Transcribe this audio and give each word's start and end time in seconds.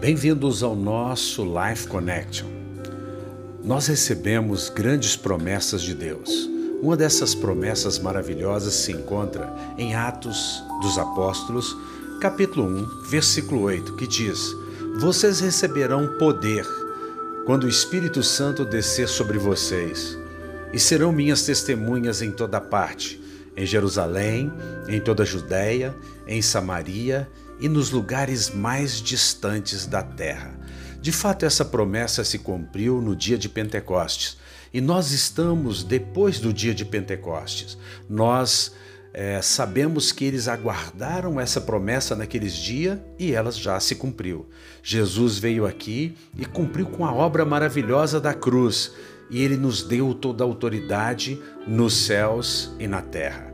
Bem-vindos 0.00 0.62
ao 0.62 0.74
nosso 0.74 1.44
Life 1.44 1.86
Connection. 1.86 2.48
Nós 3.62 3.86
recebemos 3.86 4.70
grandes 4.70 5.14
promessas 5.14 5.82
de 5.82 5.92
Deus. 5.92 6.48
Uma 6.80 6.96
dessas 6.96 7.34
promessas 7.34 7.98
maravilhosas 7.98 8.72
se 8.72 8.92
encontra 8.92 9.54
em 9.76 9.94
Atos 9.94 10.64
dos 10.80 10.96
Apóstolos, 10.96 11.76
capítulo 12.18 12.66
1, 12.66 13.10
versículo 13.10 13.60
8, 13.60 13.94
que 13.96 14.06
diz: 14.06 14.40
Vocês 14.98 15.40
receberão 15.40 16.16
poder 16.16 16.66
quando 17.44 17.64
o 17.64 17.68
Espírito 17.68 18.22
Santo 18.22 18.64
descer 18.64 19.06
sobre 19.06 19.36
vocês, 19.36 20.16
e 20.72 20.78
serão 20.78 21.12
minhas 21.12 21.42
testemunhas 21.42 22.22
em 22.22 22.30
toda 22.30 22.58
parte, 22.58 23.22
em 23.54 23.66
Jerusalém, 23.66 24.50
em 24.88 24.98
toda 24.98 25.24
a 25.24 25.26
Judéia, 25.26 25.94
em 26.26 26.40
Samaria 26.40 27.28
e 27.60 27.68
nos 27.68 27.90
lugares 27.90 28.50
mais 28.50 29.00
distantes 29.00 29.86
da 29.86 30.02
terra. 30.02 30.58
De 31.00 31.12
fato, 31.12 31.46
essa 31.46 31.64
promessa 31.64 32.24
se 32.24 32.38
cumpriu 32.38 33.00
no 33.00 33.16
dia 33.16 33.38
de 33.38 33.48
Pentecostes. 33.48 34.36
E 34.72 34.80
nós 34.80 35.12
estamos 35.12 35.82
depois 35.82 36.38
do 36.38 36.52
dia 36.52 36.74
de 36.74 36.84
Pentecostes. 36.84 37.76
Nós 38.08 38.72
é, 39.12 39.42
sabemos 39.42 40.12
que 40.12 40.24
eles 40.24 40.46
aguardaram 40.46 41.40
essa 41.40 41.60
promessa 41.60 42.14
naqueles 42.14 42.54
dias 42.54 42.98
e 43.18 43.32
ela 43.32 43.50
já 43.50 43.78
se 43.80 43.94
cumpriu. 43.94 44.48
Jesus 44.82 45.38
veio 45.38 45.66
aqui 45.66 46.16
e 46.38 46.44
cumpriu 46.44 46.86
com 46.86 47.04
a 47.04 47.12
obra 47.12 47.44
maravilhosa 47.44 48.20
da 48.20 48.32
cruz, 48.32 48.92
e 49.30 49.42
ele 49.42 49.56
nos 49.56 49.82
deu 49.82 50.12
toda 50.12 50.42
a 50.42 50.46
autoridade 50.46 51.40
nos 51.66 51.94
céus 52.04 52.72
e 52.78 52.86
na 52.86 53.00
terra. 53.00 53.49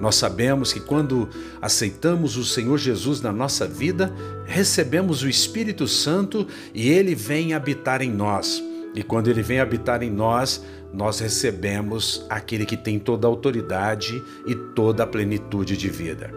Nós 0.00 0.14
sabemos 0.14 0.72
que 0.72 0.80
quando 0.80 1.28
aceitamos 1.60 2.36
o 2.36 2.44
Senhor 2.44 2.78
Jesus 2.78 3.20
na 3.20 3.32
nossa 3.32 3.66
vida, 3.66 4.12
recebemos 4.46 5.22
o 5.22 5.28
Espírito 5.28 5.86
Santo 5.86 6.46
e 6.74 6.88
ele 6.88 7.14
vem 7.14 7.52
habitar 7.52 8.00
em 8.00 8.10
nós. 8.10 8.62
E 8.94 9.02
quando 9.02 9.28
ele 9.28 9.42
vem 9.42 9.60
habitar 9.60 10.02
em 10.02 10.10
nós, 10.10 10.64
nós 10.92 11.20
recebemos 11.20 12.24
aquele 12.28 12.66
que 12.66 12.76
tem 12.76 12.98
toda 12.98 13.26
a 13.26 13.30
autoridade 13.30 14.22
e 14.46 14.54
toda 14.74 15.04
a 15.04 15.06
plenitude 15.06 15.76
de 15.76 15.88
vida. 15.88 16.32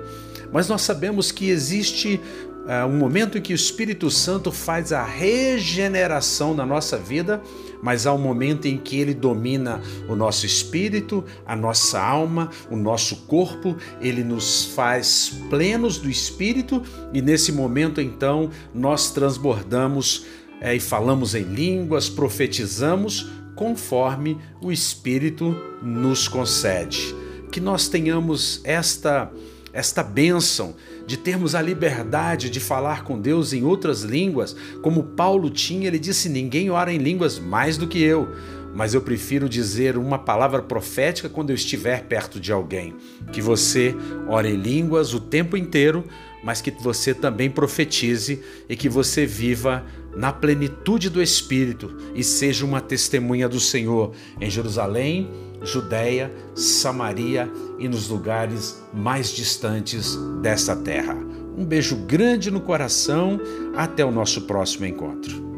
Mas 0.51 0.67
nós 0.67 0.83
sabemos 0.83 1.31
que 1.31 1.49
existe 1.49 2.21
uh, 2.65 2.87
um 2.87 2.97
momento 2.97 3.37
em 3.37 3.41
que 3.41 3.53
o 3.53 3.55
Espírito 3.55 4.09
Santo 4.09 4.51
faz 4.51 4.91
a 4.91 5.03
regeneração 5.03 6.53
na 6.53 6.65
nossa 6.65 6.97
vida 6.97 7.41
mas 7.83 8.07
há 8.07 8.13
um 8.13 8.17
momento 8.17 8.65
em 8.65 8.77
que 8.77 8.97
ele 8.97 9.13
domina 9.13 9.81
o 10.07 10.15
nosso 10.15 10.45
espírito, 10.45 11.21
a 11.45 11.53
nossa 11.53 12.01
alma, 12.01 12.49
o 12.71 12.77
nosso 12.77 13.25
corpo, 13.27 13.75
ele 13.99 14.23
nos 14.23 14.67
faz 14.67 15.33
plenos 15.49 15.97
do 15.97 16.09
espírito 16.09 16.81
e 17.13 17.21
nesse 17.21 17.51
momento 17.51 17.99
então 17.99 18.49
nós 18.73 19.11
transbordamos 19.11 20.25
é, 20.61 20.73
e 20.73 20.79
falamos 20.79 21.35
em 21.35 21.43
línguas, 21.43 22.07
profetizamos 22.07 23.29
conforme 23.53 24.37
o 24.61 24.71
espírito 24.71 25.53
nos 25.81 26.29
concede. 26.29 27.13
Que 27.51 27.59
nós 27.59 27.89
tenhamos 27.89 28.61
esta 28.63 29.29
esta 29.73 30.03
bênção 30.03 30.75
de 31.07 31.17
termos 31.17 31.55
a 31.55 31.61
liberdade 31.61 32.49
de 32.49 32.59
falar 32.59 33.03
com 33.03 33.19
Deus 33.19 33.51
em 33.51 33.63
outras 33.63 34.03
línguas, 34.03 34.55
como 34.81 35.03
Paulo 35.03 35.49
tinha, 35.49 35.87
ele 35.87 35.99
disse: 35.99 36.29
Ninguém 36.29 36.69
ora 36.69 36.93
em 36.93 36.99
línguas 36.99 37.39
mais 37.39 37.75
do 37.75 37.87
que 37.87 38.01
eu, 38.01 38.29
mas 38.73 38.93
eu 38.93 39.01
prefiro 39.01 39.49
dizer 39.49 39.97
uma 39.97 40.19
palavra 40.19 40.61
profética 40.61 41.27
quando 41.27 41.49
eu 41.49 41.55
estiver 41.55 42.03
perto 42.03 42.39
de 42.39 42.51
alguém. 42.51 42.95
Que 43.31 43.41
você 43.41 43.95
ore 44.27 44.49
em 44.49 44.55
línguas 44.55 45.13
o 45.13 45.19
tempo 45.19 45.57
inteiro, 45.57 46.05
mas 46.43 46.61
que 46.61 46.71
você 46.71 47.13
também 47.13 47.49
profetize 47.49 48.41
e 48.69 48.75
que 48.75 48.87
você 48.87 49.25
viva 49.25 49.83
na 50.15 50.31
plenitude 50.31 51.09
do 51.09 51.21
Espírito 51.21 51.95
e 52.13 52.23
seja 52.23 52.65
uma 52.65 52.79
testemunha 52.79 53.49
do 53.49 53.59
Senhor 53.59 54.13
em 54.39 54.49
Jerusalém, 54.49 55.29
Judéia, 55.63 56.31
Samaria 56.55 57.51
e 57.79 57.87
nos 57.87 58.09
lugares 58.09 58.83
mais 58.93 59.29
distantes 59.29 60.15
desta 60.41 60.75
terra. 60.75 61.15
Um 61.57 61.65
beijo 61.65 61.95
grande 61.95 62.49
no 62.49 62.61
coração, 62.61 63.39
até 63.75 64.03
o 64.03 64.11
nosso 64.11 64.41
próximo 64.41 64.85
encontro. 64.85 65.52